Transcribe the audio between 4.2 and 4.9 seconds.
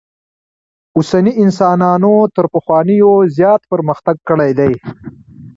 کړی دئ.